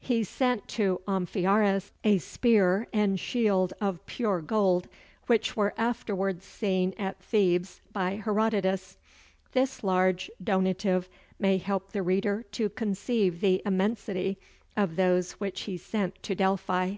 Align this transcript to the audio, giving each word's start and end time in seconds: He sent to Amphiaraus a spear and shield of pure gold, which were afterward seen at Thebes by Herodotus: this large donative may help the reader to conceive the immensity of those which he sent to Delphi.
He 0.00 0.24
sent 0.24 0.66
to 0.68 1.02
Amphiaraus 1.06 1.90
a 2.04 2.16
spear 2.16 2.88
and 2.90 3.20
shield 3.20 3.74
of 3.82 4.06
pure 4.06 4.40
gold, 4.40 4.88
which 5.26 5.58
were 5.58 5.74
afterward 5.76 6.42
seen 6.42 6.94
at 6.96 7.22
Thebes 7.22 7.82
by 7.92 8.12
Herodotus: 8.16 8.96
this 9.52 9.84
large 9.84 10.30
donative 10.42 11.10
may 11.38 11.58
help 11.58 11.92
the 11.92 12.02
reader 12.02 12.44
to 12.52 12.70
conceive 12.70 13.42
the 13.42 13.60
immensity 13.66 14.38
of 14.74 14.96
those 14.96 15.32
which 15.32 15.60
he 15.64 15.76
sent 15.76 16.14
to 16.22 16.34
Delphi. 16.34 16.96